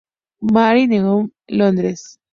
[0.53, 2.01] Mary Newington, Londres.